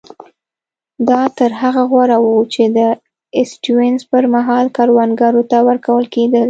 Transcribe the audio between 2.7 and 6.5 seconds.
د سټیونز پر مهال کروندګرو ته ورکول کېدل.